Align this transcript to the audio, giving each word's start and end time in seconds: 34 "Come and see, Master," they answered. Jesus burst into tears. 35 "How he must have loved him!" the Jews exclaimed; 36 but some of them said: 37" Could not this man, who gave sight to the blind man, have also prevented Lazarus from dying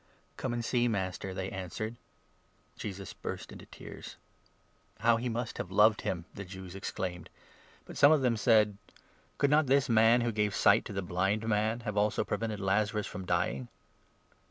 34 0.31 0.31
"Come 0.37 0.53
and 0.53 0.65
see, 0.65 0.87
Master," 0.87 1.31
they 1.31 1.51
answered. 1.51 1.95
Jesus 2.75 3.13
burst 3.13 3.51
into 3.51 3.67
tears. 3.67 4.15
35 4.95 5.03
"How 5.03 5.17
he 5.17 5.29
must 5.29 5.59
have 5.59 5.69
loved 5.69 6.01
him!" 6.01 6.25
the 6.33 6.43
Jews 6.43 6.73
exclaimed; 6.73 7.29
36 7.85 7.85
but 7.85 7.97
some 7.97 8.11
of 8.11 8.21
them 8.21 8.35
said: 8.35 8.77
37" 8.87 8.99
Could 9.37 9.51
not 9.51 9.67
this 9.67 9.89
man, 9.89 10.21
who 10.21 10.31
gave 10.31 10.55
sight 10.55 10.85
to 10.85 10.93
the 10.93 11.03
blind 11.03 11.47
man, 11.47 11.81
have 11.81 11.97
also 11.97 12.23
prevented 12.23 12.59
Lazarus 12.59 13.05
from 13.05 13.27
dying 13.27 13.67